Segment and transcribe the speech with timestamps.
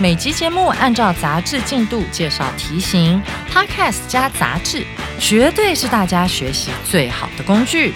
[0.00, 4.84] 每集节目按照杂志进度介绍题型，Podcast 加杂志，
[5.18, 7.92] 绝对是大家学习最好的工具。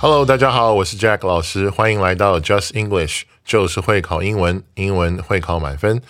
[0.00, 6.00] Hello，大家好，我是 Jack 老师，欢迎来到 Just English，就是会考英文，英文会考满分。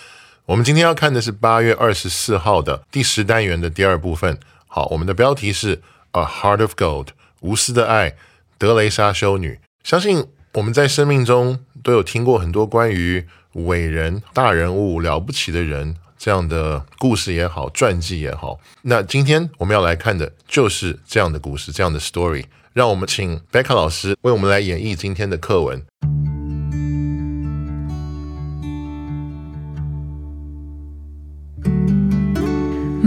[0.45, 4.38] 我们今天要看的是八月二十四号的第十单元的第二部分。
[4.79, 7.09] 好，我们的标题是 A Heart of Gold，
[7.40, 8.15] 无私的爱，
[8.59, 9.59] 德雷莎修女。
[9.82, 18.60] 相信我们在生命中都有听过很多关于伟人、大人物、了不起的人这样的故事也好，传记也好。
[18.82, 22.45] 那今天我们要来看的就是这样的故事，这样的 story。
[22.73, 25.85] 让我们请 Becca 老师为我们来演绎今天的课文。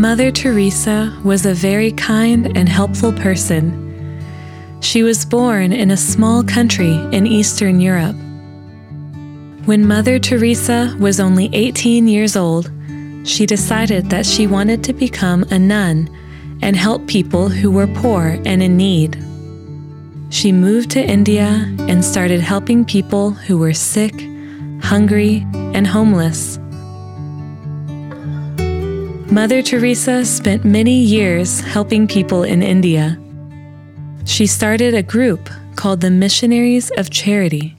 [0.02, 3.70] Mother Teresa was a very kind and helpful person.
[4.82, 8.16] She was born in a small country in Eastern Europe.
[9.66, 12.72] When Mother Teresa was only 18 years old,
[13.26, 16.10] she decided that she wanted to become a nun
[16.64, 19.24] and help people who were poor and in need.
[20.32, 24.16] She moved to India and started helping people who were sick,
[24.82, 26.58] hungry, and homeless.
[29.32, 33.18] Mother Teresa spent many years helping people in India.
[34.26, 37.78] She started a group called the Missionaries of Charity.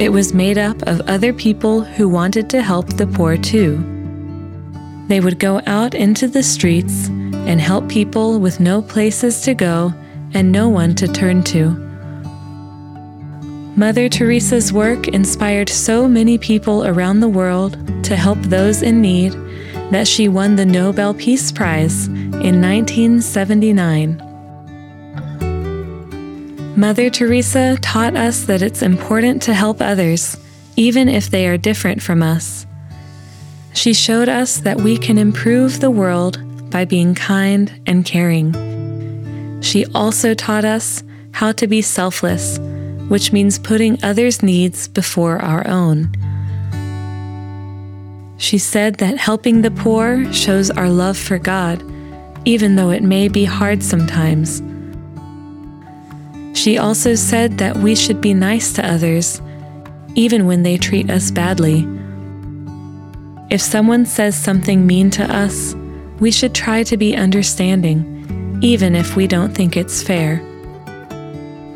[0.00, 3.76] It was made up of other people who wanted to help the poor too.
[5.08, 9.92] They would go out into the streets and help people with no places to go
[10.32, 11.72] and no one to turn to.
[13.76, 19.34] Mother Teresa's work inspired so many people around the world to help those in need
[19.90, 24.22] that she won the Nobel Peace Prize in 1979.
[26.76, 30.36] Mother Teresa taught us that it's important to help others,
[30.76, 32.66] even if they are different from us.
[33.72, 36.38] She showed us that we can improve the world
[36.70, 38.52] by being kind and caring.
[39.62, 42.58] She also taught us how to be selfless,
[43.08, 46.12] which means putting others' needs before our own.
[48.38, 51.82] She said that helping the poor shows our love for God,
[52.44, 54.62] even though it may be hard sometimes.
[56.58, 59.42] She also said that we should be nice to others,
[60.14, 61.86] even when they treat us badly.
[63.50, 65.74] If someone says something mean to us,
[66.20, 68.14] we should try to be understanding
[68.62, 70.42] even if we don't think it's fair.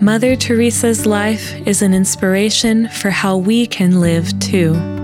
[0.00, 5.01] Mother Teresa's life is an inspiration for how we can live too.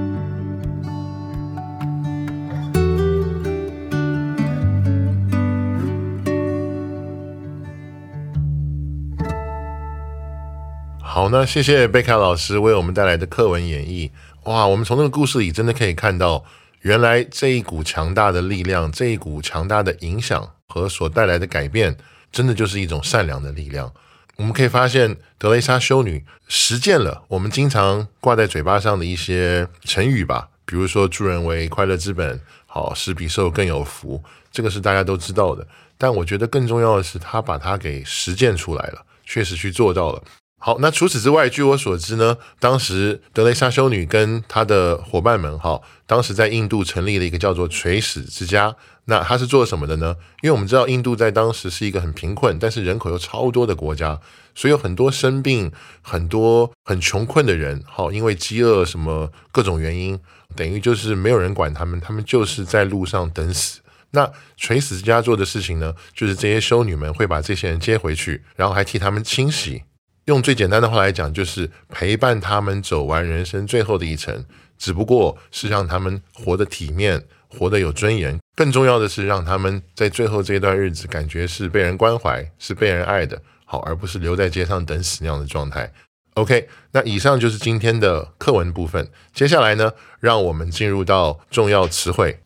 [11.31, 14.11] 那谢谢贝卡老师为我们带来的课文演绎。
[14.45, 16.43] 哇，我们从这个故事里真的可以看到，
[16.81, 21.95] 原来这一股强大的力量，这一股强大的影响和所带来的改变，
[22.33, 23.93] 真的就是一种善良的力量。
[24.37, 35.67] 我们可以发现，德雷莎修女实践了我们经常挂在嘴巴上的一些成语吧，比如说“助人为快乐之本”，好，“施比受更有福”，这个是大家都知道的。
[35.99, 40.23] 但我觉得更重要的是，她把它给实践出来了，确实去做到了。
[40.61, 48.75] 好，那除此之外，据我所知呢，当时德雷莎修女跟她的伙伴们，哈，当时在印度成立了一个叫做垂死之家。
[49.05, 50.17] 那她是做什么的呢？
[50.43, 54.21] 因为我们知道印度在当时是一个很贫困，但是人口又超多的国家，
[54.55, 55.71] 所以有很多生病、
[56.03, 60.19] 很多很穷困的人，好，因为饥饿什么各种原因，
[60.57, 63.81] 等于就是没有人管他们，他们就是在路上等死。
[64.11, 69.85] 那垂死之家做的事情呢，就是这些修女们会把这些人接回去，然后还替他们清洗。
[70.29, 74.45] 用最简单的话来讲，就是陪伴他们走完人生最后的一程，
[74.77, 78.39] 只不过是让他们活得体面，活得有尊严。
[78.55, 85.91] 更重要的是，让他们在最后这段日子感觉是被人关怀，是被人爱的，好，而不是留在街上等死那样的状态。
[86.35, 89.09] OK，那以上就是今天的课文部分。
[89.33, 89.91] 接下来呢，
[90.21, 92.39] 让我们进入到重要词汇。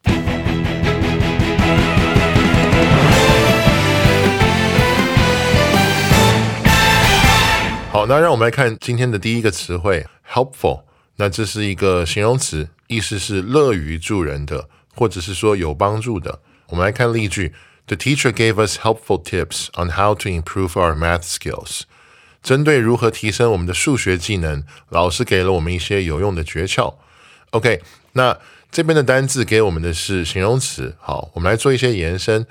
[7.92, 10.84] 好，那让我们来看今天的第一个词汇 helpful。
[11.16, 16.40] 那这是一个形容词，意思是乐于助人的，或者是说有帮助的。
[16.68, 17.52] 我们来看例句
[17.86, 21.82] ：The teacher gave us helpful tips on how to improve our math skills。
[22.42, 26.94] 针对如何提升我们的数学技能，老师给了我们一些有用的诀窍。
[27.50, 27.82] OK，
[28.14, 28.38] 那
[28.70, 30.96] 这边的单字给我们的是形容词。
[30.98, 32.46] 好，我们来做一些延伸。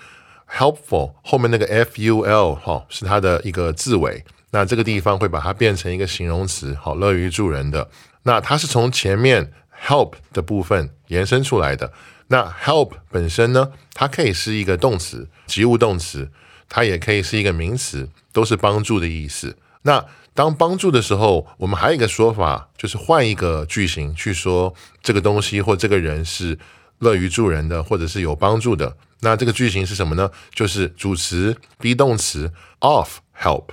[0.56, 6.78] helpful 后面那个 ful 哈是它的一个字尾，那这个地方会把它变成一个形容词。
[6.80, 7.90] 好，乐于助人的。
[8.24, 9.52] 那它是从前面
[9.86, 11.92] help 的部分延伸出来的。
[12.28, 16.30] 那 help 本身呢，它可以是一个动词，及物动词，
[16.70, 19.58] 它也可以是一个名词，都是帮助的意思。
[19.82, 26.58] 那当帮助的时候，我们还有一个说法，就是换一个句型去说这个东西或这个人是
[27.00, 28.96] 乐于助人的，或者是有帮助的。
[29.22, 30.32] 那这个句型是什么呢？
[30.54, 33.66] 就是主词 be 动词 of help。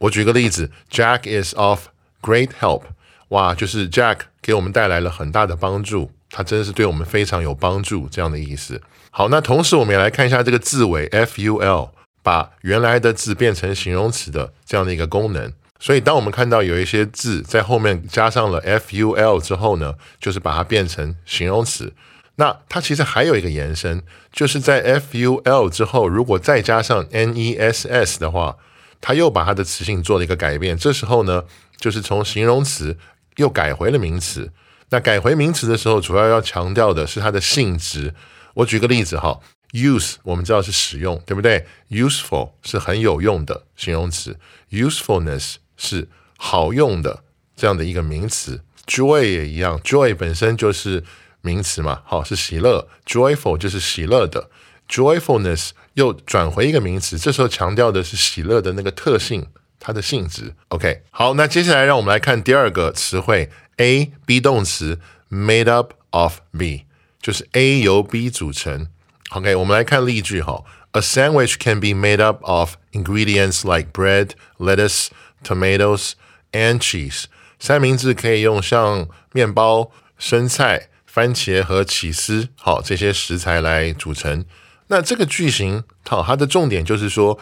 [0.00, 1.86] 我举个例子，Jack is of
[2.20, 2.82] great help。
[3.28, 8.80] 哇，就是 Jack 给我们带来了很大的帮助，他真的是对我们非常有帮助这样的意思。
[9.10, 11.90] 好，那同时我们也来看一下这个字尾 ful，
[12.22, 15.52] 把原来的字变成形容词的这样的一个功能。
[15.78, 21.92] 所以当我们看到有一些字在后面加上了 ful 之后呢，就是把它变成形容词。
[22.36, 24.02] 那它其实还有一个延伸，
[24.32, 28.56] 就是在 ful 之后，如果再加上 ness 的话，
[29.00, 30.76] 它又把它的词性做了一个改变。
[30.76, 31.44] 这时候呢，
[31.78, 32.96] 就是从形容词。
[33.36, 34.52] 又改回了名词。
[34.90, 38.12] 那改回名词的时候，主要要强调的是它的性质。
[38.52, 39.40] 我举个例子哈
[39.72, 44.36] ，use 我们知道是使用，对不对？useful 是很有用的形容词
[44.70, 47.22] ，usefulness 是好用的
[47.56, 48.60] 这样的一个名词。
[48.86, 51.02] joy 也一样，joy 本身就是
[51.40, 54.50] 名词嘛，好是喜乐，joyful 就是喜乐的
[54.86, 55.70] ，joyfulness
[56.00, 59.46] 又转回一个名词，这时候强调的是喜乐的那个特性。
[59.82, 63.48] 它的性质，OK，好，那接下来让我们来看第二个词汇
[63.78, 65.00] ，A be 动词
[65.30, 66.84] ，made up of B，
[67.18, 68.88] 就是 A 由 B 组成。
[69.30, 70.62] OK，我们来看例句哈
[70.92, 75.06] ，A sandwich can be made up of ingredients like bread, lettuce,
[75.42, 76.12] tomatoes
[76.52, 77.24] and cheese。
[77.58, 84.44] 三明治可以用像面包、生菜、番茄和起司，好这些食材来组成。
[84.90, 87.38] 那这个句型，好，它的重点就是说。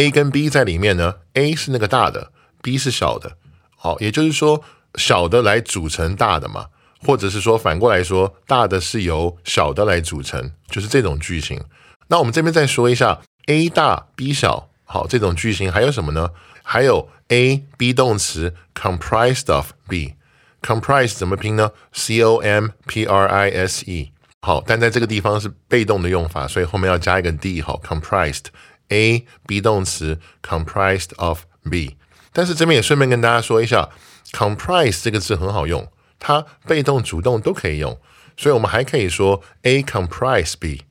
[0.00, 2.30] A 跟 B 在里面呢，A 是那个大的
[2.62, 3.36] ，B 是小的，
[3.76, 4.62] 好，也就是说
[4.94, 6.66] 小的来组成大的嘛，
[7.04, 11.60] 或者是说反过来说，大的是由小的来组成，就是这种句型。
[12.06, 16.30] 那我们这边再说一下，A 大 B 小，好，这种句型还有什么呢？
[16.62, 28.46] 还有 A B 动词 comprised of B，comprise 怎么拼呢？C O M P R I S E，好，但在这个地方是被动的用法，所以后面要加一个 D，好，comprised。
[28.90, 31.98] A be 动词 comprised of B，
[32.32, 33.90] 但是这边也顺便跟大家说一下
[34.32, 35.86] ，comprise 这个字很好用，
[36.18, 38.00] 它被动、主动都可以用，
[38.34, 40.84] 所以我们还可以说 A comprise B。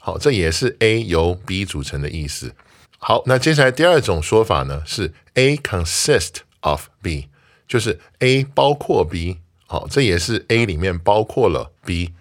[0.00, 2.56] 好，这也是 A 由 B 组成的意思。
[2.98, 7.28] 好，那接下来第二种说法呢是 A consist of B，
[7.68, 9.38] 就是 A 包括 B。
[9.68, 12.14] 好，这也是 A 里面包括了 B。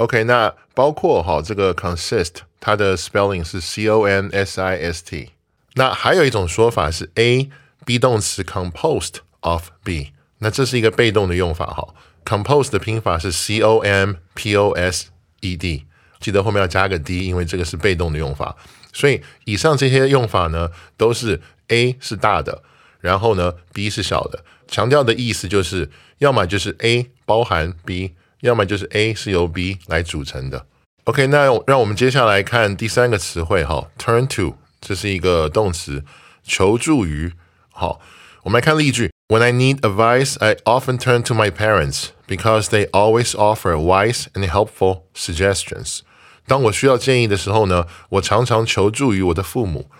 [0.00, 5.32] OK，那包括哈这个 consist，它的 spelling 是 C O N S I S T。
[5.74, 7.50] 那还有一种说法是 A
[7.84, 11.94] B 动词 composed of B，那这是一个被动的用法哈。
[12.24, 15.08] composed 的拼法是 C O M P O S
[15.40, 15.84] E D，
[16.18, 18.56] 记得后面要加个 D，因为这个是被动的用法。
[18.94, 22.62] 所以以上这些用法呢，都是 A 是大的，
[23.00, 28.14] 然后呢 B 是小的，强调的意思就是要么就是 A 包含 B。
[28.40, 30.66] 要么就是 A 是由 B 来组成的。
[31.04, 36.04] OK，那让我们接下来看第三个词汇哈，turn to，这是一个动词，
[36.44, 37.32] 求助于。
[37.72, 38.00] 好，
[38.42, 44.48] 我们来看例句：When I need advice, I often turn to my parents because they always offer wise and
[44.48, 46.00] helpful suggestions。
[46.46, 49.90] 当我需要建议的时候呢，我常常求助于我的父母，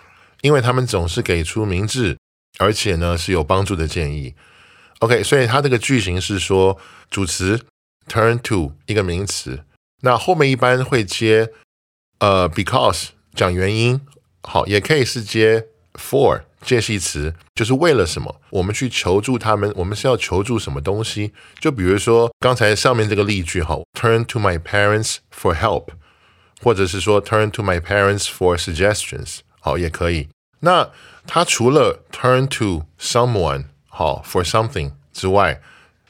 [0.41, 2.17] 因为他们总是给出明智
[2.59, 4.35] 而且呢是有帮助的建议。
[4.99, 6.77] OK，所以它这个句型是说
[7.09, 7.59] 主词。
[8.08, 9.64] Turn to 一个名词，
[10.02, 11.50] 那后面一般会接
[12.18, 14.00] 呃，because 讲原因，
[14.42, 21.32] 好，也可以是接 for 介系词，就是为了什么，我们去求助他们，我们是要求助什么东西？
[21.58, 25.88] 就比如说刚才上面这个例句，哈，Turn to my parents for help，
[26.62, 30.28] 或者是说 Turn to my parents for suggestions，好，也可以。
[30.60, 30.90] 那
[31.26, 35.60] 它除了 Turn to someone，好，for something 之外，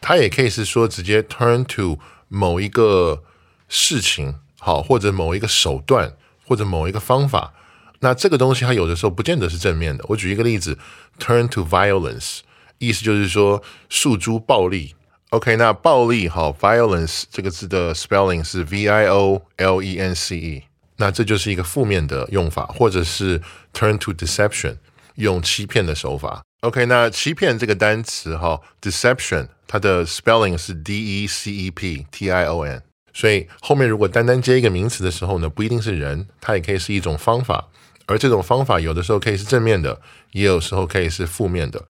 [0.01, 3.23] 它也可以是说直接 turn to 某一个
[3.69, 6.13] 事情，好，或者某一个手段，
[6.45, 7.53] 或者某一个方法。
[7.99, 10.03] 那这个东西它有的时候不见得是正面的。
[10.09, 10.77] 我举一个例子
[11.19, 12.39] ，turn to violence，
[12.79, 14.95] 意思就是说诉诸暴力。
[15.29, 20.63] OK，那暴力好，violence 这个字的 spelling 是 V I O L E N C E，
[20.97, 23.39] 那这就是一个负面的用法，或者是
[23.71, 24.77] turn to deception，
[25.15, 26.41] 用欺骗的手法。
[26.61, 37.69] OK，那欺骗这个单词哈，deception 它的 spelling 是 D E C E P T I O N，所以后面如果单单接一个名词的时候呢，不一定是人，它也可以是一种方法，
[38.05, 40.01] 而这种方法有的时候可以是正面的，
[40.33, 41.85] 也有时候可以是负面的。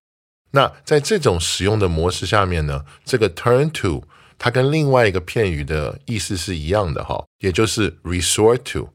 [0.52, 4.04] 那在这种使用的模式下面呢，这个 turn to
[4.38, 8.88] 它跟另外一个片语的意思是一样的哈，也就是 resort to。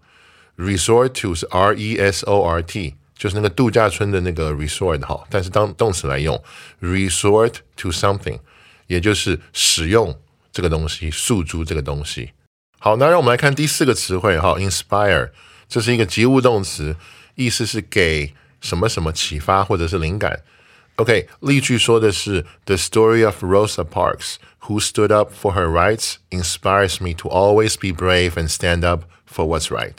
[0.57, 6.41] resort to 是 R E S O R T，就是那个度假村的那个 resort 哈，但是当动词来用
[6.81, 8.39] ，resort to something，
[8.87, 10.19] 也就是使用
[10.51, 12.31] 这个东西，诉诸这个东西。
[12.79, 15.31] 好，那让我们来看第四个词汇哈，inspire，
[15.67, 16.95] 这是一个及物动词，
[17.35, 20.43] 意思是给什么什么启发或者是灵感。
[20.97, 27.75] OK，例句说的是 The story of Rosa Parks, who stood up for her rights, inspires me to always
[27.75, 29.93] be brave and stand up for what's right.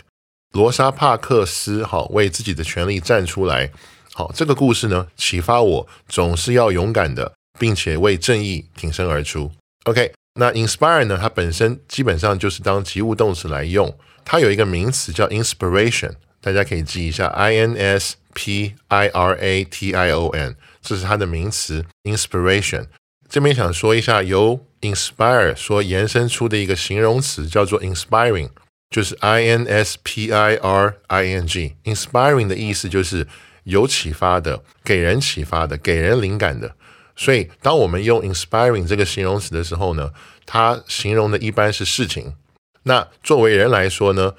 [0.52, 3.70] 罗莎帕克斯好为自己的权利站出来，
[4.12, 9.50] 好这个故事呢启发我总是要勇敢的，并且为正义挺身而出。
[9.84, 20.56] OK，那 inspire 呢，它本身基本上就是当及物动词来用，它有一个名词叫 inspiration，大家可以记一下 I N S P I R A T I O N。
[20.80, 22.86] 这是它的名词 inspiration。
[23.28, 28.48] 这边想说一下，由 inspire 所延伸出的一个形容词叫做 inspiring，
[28.90, 31.74] 就是 i n s p i r i n g。
[31.84, 33.26] inspiring 的意思就是
[33.64, 36.74] 有启发的，给人启发的，给人灵感的。
[37.20, 40.12] 所以，当我们用 inspiring 这个形容词的时候呢，
[40.46, 42.36] 它形容的一般是事情。
[42.84, 44.34] 那作为人来说呢，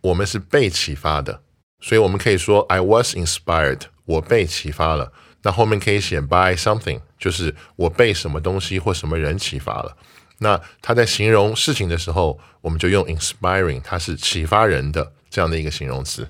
[0.00, 1.42] 我们是被启发的，
[1.80, 5.12] 所以我们可以说 I was inspired，我被启发了。
[5.42, 9.96] 那后面可以写 by something，就是我被什么东西或什么人启发了。
[10.38, 16.28] 那它在形容事情的时候，我们就用 inspiring，它是启发人的这样的一个形容词。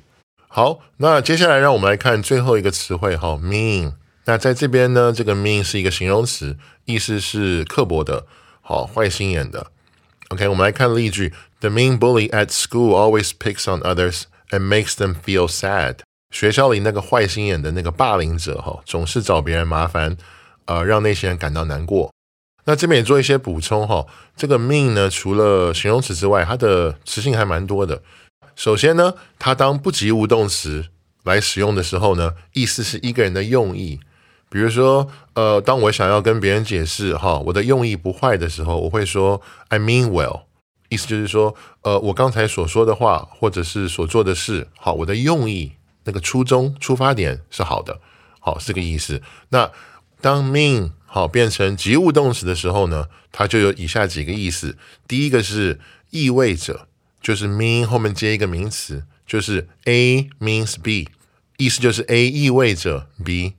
[0.48, 3.94] 好，那接下来让我们来看最后一个词汇哈，mean。
[4.26, 8.26] 那在这边呢，这个 mean 是一个形容词，意思是刻薄的，
[8.62, 9.66] 好，坏心眼的。
[10.28, 15.98] OK，我们来看例句：The mean bully at school always picks on others and makes them feel sad.
[16.30, 20.16] 学校里那个坏心眼的那个霸凌者哈，总是找别人麻烦，
[20.64, 22.10] 呃，让那些人感到难过。
[22.64, 28.02] 那这边也做一些补充哈，这个 mean 呢，除了形容词之外，它的词性还蛮多的。
[28.56, 30.86] 首先呢，它当不及物动词
[31.24, 34.00] 来使用的时候呢，意思是一个人的用意。
[34.54, 40.42] 比如说，呃，当我想要跟别人解释哈，我的用意不坏的时候，我会说 I mean well，
[40.90, 45.72] 意思就是说，呃，我刚才所说的话或者是所做的事，好，我的用意。
[46.04, 47.98] 那个初衷出发点是好的，
[48.38, 49.20] 好是个意思。
[49.48, 49.72] 那
[50.20, 54.78] 当 mean 好变成及物动词的时候呢，它就有以下几个意思。
[55.08, 55.80] 第一个是
[56.10, 56.86] 意味着，
[57.20, 61.08] 就是 mean 后面接一个名词，就是 A means B，
[61.56, 63.54] 意思就是 A 意味着 B。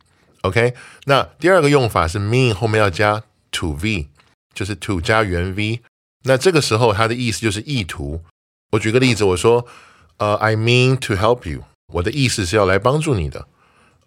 [0.46, 0.74] OK，
[1.06, 4.10] 那第二个用法是 mean 后面要加 to V，
[4.54, 5.82] 就是 to 加原 V。
[6.24, 8.22] 那这个时候它的意思就是意图。
[8.72, 9.66] 我举个例子，我说
[10.18, 11.64] 呃，I mean to help you。
[11.94, 13.48] 我的意思是要来帮助你的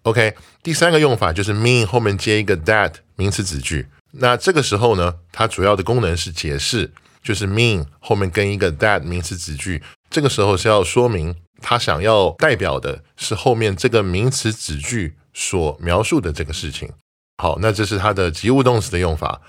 [0.03, 0.35] ，OK。
[0.61, 6.91] 第三个用法就是 mean 后面接一个 that 名词子句，那这个时候呢，它主要的功能是解释，
[7.23, 16.89] 就是 mean 后面跟一个 that 名词子句，这个时候是要说明他想要代表的是后面这个名词子句所描述的这个事情。
[17.37, 19.39] 好，那这是它的及物动词的用法。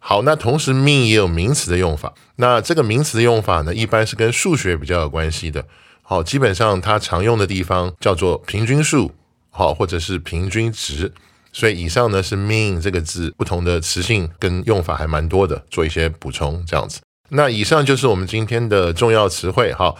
[0.00, 5.66] 好，那同时 mean 也有名词的用法，那这个名词的用法呢，一般是跟数学比较有关系的。
[6.02, 9.10] 好，基本上它常用的地方叫做平均数，
[9.50, 11.12] 好，或者是平均值。
[11.52, 17.00] 所以以上呢是 mean 这个字不同的词性跟用法还蛮多的，做一些补充这样子。
[17.30, 19.72] 那以上就是我们今天的重要词汇。
[19.72, 19.98] 好，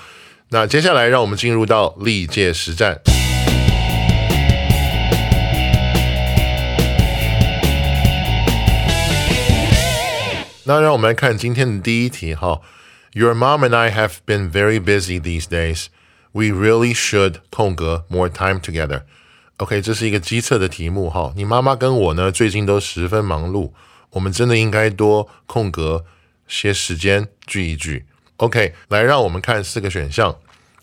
[0.50, 3.00] 那接下来让我们进入到历届实战。
[10.70, 12.32] 那让我们来看今天的第一题。
[12.32, 12.60] 哈
[13.12, 15.86] ，Your mom and I have been very busy these days.
[16.30, 19.02] We really should 空格 more time together.
[19.56, 21.32] OK，这是一个机测的题目哈。
[21.34, 23.72] 你妈妈跟我呢最近都十分忙碌，
[24.10, 26.04] 我们真的应该多空格
[26.46, 28.06] 些时间聚一聚。
[28.36, 30.36] OK，来让我们看四个选项。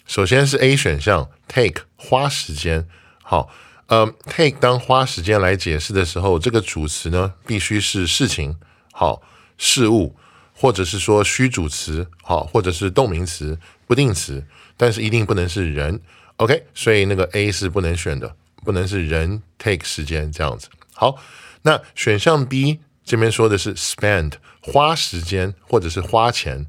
[0.05, 2.85] 首先是 A 选项，take 花时间。
[3.23, 3.49] 好，
[3.85, 8.57] 呃，take 当花时间来解释的时候，这个主词呢必须是事情，
[8.91, 9.21] 好，
[9.57, 10.15] 事物，
[10.53, 14.43] 或者是说虚主词，好，或者是动名词、不定词。
[14.79, 15.99] 但是一定不能是人
[16.35, 20.67] ，OK，所以那个 A 是不能选的，不能是人 take 时间这样子。
[20.93, 21.15] 好，
[21.63, 26.67] 那选项 B 这边说的是 spend 花时间或者是花钱。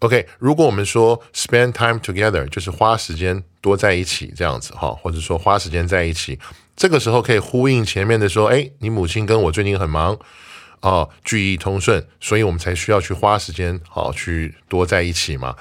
[0.00, 6.36] OK，如果我们说 spend time together 就是花时间多在一起这样子哈，或者说花时间在一起，
[6.74, 10.18] 这个时候可以呼应前面的说，哎，你母亲跟我最近很忙
[10.84, 15.56] 哦，句意通顺，所以我们才需要去花时间好去多在一起嘛。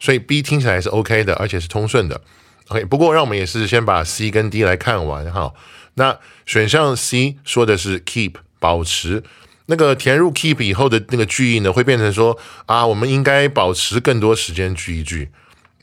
[0.00, 2.20] 所以 B 听起来是 OK 的，而且是通顺的。
[2.68, 5.54] OK，不过让我们也是先把 C 跟 D 来看完哈。
[5.94, 9.22] 那选项 C 说的是 keep 保持。
[9.66, 15.30] 那个填入 keep 以后的那个句意呢，会变成说啊，我们应该保持更多时间聚一聚。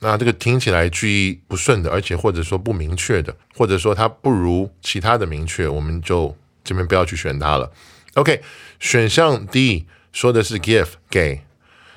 [0.01, 7.71] 那这个听起来句意不顺的，而且或者说不明确的，或者说它不如其他的明确，我们就这边不要去选它了。
[8.15, 8.41] OK，
[8.81, 11.43] 选项 D 说的是 give 给，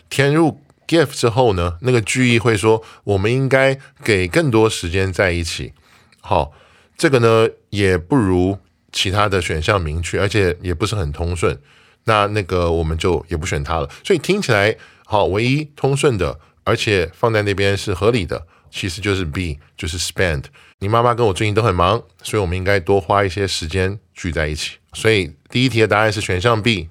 [0.08, 5.72] 填入 give 之后呢，那个句意会说我们应该给更多时间在一起。
[6.20, 6.52] 好，
[6.96, 8.58] 这个呢也不如。
[8.96, 11.58] 其他的选项明确，而且也不是很通顺，
[12.04, 13.90] 那那个我们就也不选它了。
[14.04, 20.46] 所以听起来好，唯一通顺的，而且放在那边是合理的，其实就是 B，就是 spend。
[20.80, 24.78] 你妈妈跟我最近都很忙，所以我们应该多花一些时间聚在一起。
[24.92, 26.88] 所以第一题的答案是选项 B，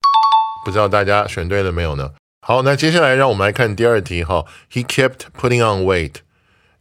[0.64, 2.14] 不知道大家选对了没有呢？
[2.40, 4.46] 好，那接下来让我们来看第二题哈。
[4.72, 6.16] He kept putting on weight.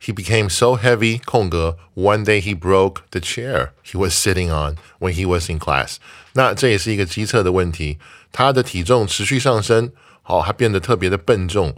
[0.00, 4.76] He became so heavy, 空格 one day he broke the chair he was sitting on
[5.00, 5.97] when he was in class。
[6.35, 7.99] 那这也是一个机测的问题，
[8.30, 9.90] 他的体重持续上升，
[10.23, 11.75] 好，他变得特别的笨重。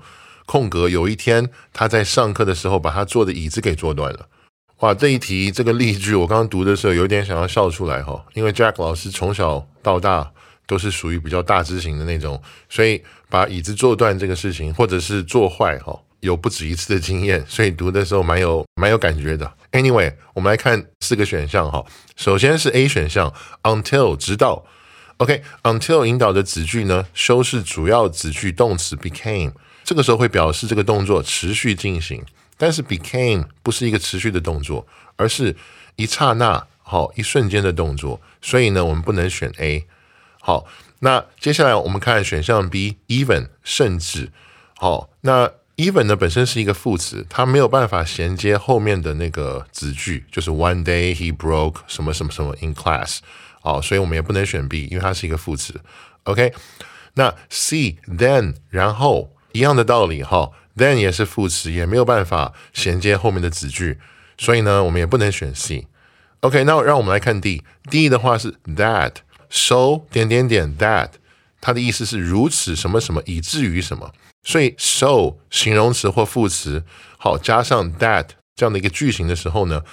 [0.47, 4.29] 空格有一天他在上课的时候把他坐的椅子给坐断了。
[4.79, 10.31] 哇，这一题这个例句我刚刚读的时候有点想要笑出来哈，因为 Jack 老师从小到大
[10.67, 16.01] 都是属于比较大只型的那种，所以把椅子坐断这个事情或者是坐坏哈。
[16.21, 19.53] 有不止一次的经验，所以读的时候蛮有蛮有感觉的。
[19.73, 21.85] Anyway，我们来看四个选项哈。
[22.17, 23.31] 首先是 A 选项
[23.63, 24.65] ，until 直到。
[25.19, 29.53] OK，until 引导的子句呢，修饰主要子句动词 became，
[29.85, 32.25] 这个时候会表示这个动作持续进行。
[32.57, 35.55] 但是 became 不是一个持续的动作，而是
[35.97, 39.87] 一刹那好一瞬间的动作，所以呢，我们不能选 A。
[40.41, 40.65] 好，
[41.01, 44.31] 那接下来我们看选项 B，even 甚至。
[44.77, 53.19] 好，那 Even 呢本身是一个副词，它没有办法衔接后面的那个子句，就是 One day he broke 什么什么什么 in class，
[53.61, 55.81] 好，所以我们也不能选 B，因为它是一个副词。
[56.23, 56.55] OK，
[57.15, 64.01] 那 C then 然后一样的道理哈，then 也是副词，也没有办法衔接后面的子句，
[64.37, 65.87] 所以呢，我们也不能选 C。
[66.41, 69.13] OK，那让我们来看 D，D 的话是 that
[69.49, 71.11] so 点点点 that，
[71.61, 74.13] 它的意思是如此什么什么以至于什么。
[74.43, 76.83] 所以，so 形容词或副词，
[77.17, 79.85] 好加上 that 这样的一个句型的时候呢，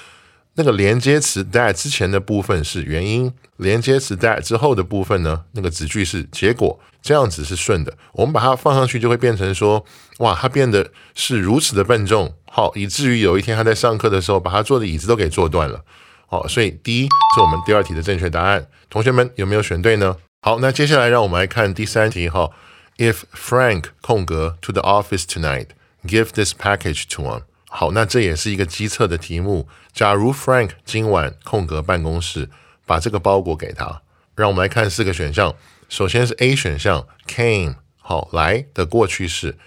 [0.56, 7.98] 那个连接词 that 之前的部分是原因，连接词 that 之后的部分呢，那个子句是结果，这样子是顺的。
[8.14, 9.86] 我们把它放上去，就会变成说，
[10.20, 15.84] 哇，他变得是如此的笨重，好，以至于有一天他在上课的时候，把他坐的椅子都给坐断了。
[16.28, 18.68] 好，所以第一是我们第二题的正确答案。
[18.90, 20.18] 同学们有没有选对呢？
[20.42, 22.50] 好，那接下来让我们来看第三题哈。
[22.98, 25.68] If Frank 空格 to the office tonight,
[26.06, 27.42] give this package to him。
[27.74, 29.66] 好，那这也是一个机测的题目。
[29.94, 32.50] 假如 Frank 今晚空格办公室，
[32.86, 34.02] 把这个包裹给他。
[34.36, 35.56] 让我们来看四个选项。
[35.88, 39.58] 首先是 A 选项，came 好来的过去式，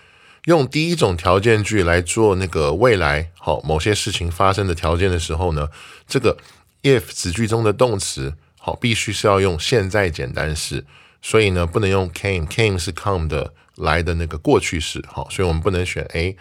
[0.44, 5.70] 用第一种条件句来做那个未来好某些事情发生的条件的时候呢，
[6.06, 6.36] 这个
[6.82, 10.84] if 子句中的动词好必须是要用现在简单式。
[11.22, 16.36] 所以呢，不能用 came，came 是 come 的来的那个过去式，好，所以我们不能选 A。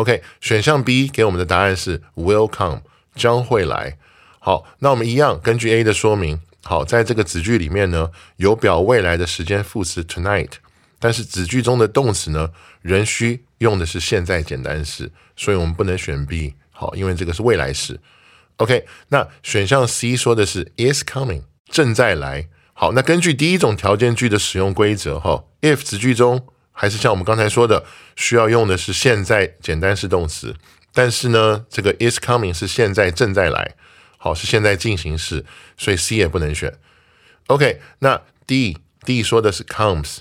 [0.00, 2.80] OK，选项 B 给我们的答案是 will come，
[3.14, 3.98] 将会来。
[4.38, 10.52] 好，那我们一样根据 A 的说明，好，在这个子句里面呢，有表未来的时间副词 tonight，
[10.98, 18.00] 但是子句中的动词呢，仍需用的是现在简单式，所以我们不能选 B，好，因为这个是未来式。
[18.56, 22.48] OK，那选项 C 说的是 is coming，正在来。
[22.72, 26.46] 好，那根据第一种条件句的使用规则，哈，if 子句中
[26.80, 27.84] 还是像我们刚才说的，
[28.16, 30.56] 需要用的是现在简单式动词，
[30.94, 33.74] 但是呢，这个 is coming 是现在正在来，
[34.16, 35.44] 好，是现在进行式，
[35.76, 36.72] 所以 C 也不能选。
[37.48, 40.20] OK，那 D D 说的是 comes，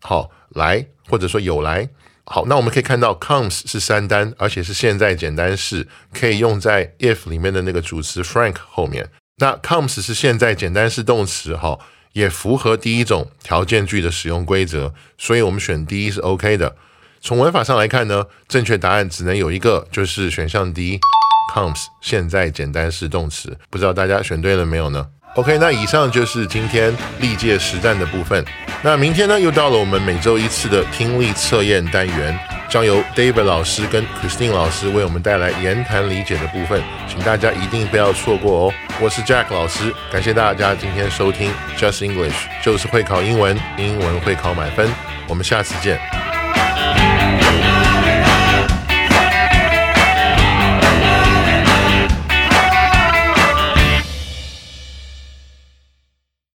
[0.00, 1.90] 好来或者说有来，
[2.24, 9.10] 好，那我们可以看到 comes 是三单，而且是现在简单式，可以用在 if 里面的那个主词 Frank 后面。
[9.36, 11.78] 那 comes 是现在简单式动词，哈。
[12.18, 16.74] 也符合第一种条件句的使用规则，所以我们选 D 是 OK 的。
[17.20, 23.56] 从文法上来看呢，正确答案只能有一个，就是选项 D，comes 现在简单式动词。
[23.70, 28.44] 不知道大家选对了没有呢？OK，那以上就是今天历届实战的部分。
[28.82, 32.36] 那明天呢，又到了我们每周一次的听力测验单元，
[32.68, 38.74] 将由 David 老师跟 Christine 老师为我们带来言谈理解的部分，请大家一定不要错过哦。
[39.00, 44.88] 我是 Jack 老师，感谢大家今天收听 Just English，就是会考英文，英文会考满分。
[45.26, 45.98] 我们下次见。